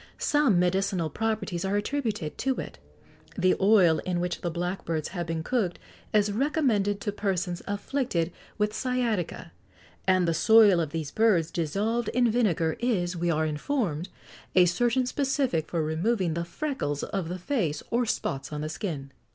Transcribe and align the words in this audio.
Some 0.17 0.57
medicinal 0.57 1.11
properties 1.11 1.63
are 1.63 1.75
attributed 1.75 2.35
to 2.39 2.55
it; 2.55 2.79
the 3.37 3.55
oil 3.61 3.99
in 3.99 4.19
which 4.19 4.41
the 4.41 4.49
blackbirds 4.49 5.09
have 5.09 5.27
been 5.27 5.43
cooked 5.43 5.77
is 6.11 6.31
recommended 6.31 6.99
to 7.01 7.11
persons 7.11 7.61
afflicted 7.67 8.31
with 8.57 8.73
sciatica: 8.73 9.51
and 10.07 10.27
the 10.27 10.33
soil 10.33 10.79
of 10.79 10.89
these 10.89 11.11
birds, 11.11 11.51
dissolved 11.51 12.07
in 12.15 12.31
vinegar, 12.31 12.77
is, 12.79 13.15
we 13.15 13.29
are 13.29 13.45
informed, 13.45 14.09
a 14.55 14.65
certain 14.65 15.05
specific 15.05 15.67
for 15.67 15.83
removing 15.83 16.33
the 16.33 16.45
freckles 16.45 17.03
of 17.03 17.29
the 17.29 17.37
face 17.37 17.83
or 17.91 18.07
spots 18.07 18.51
on 18.51 18.61
the 18.61 18.69
skin." 18.69 19.11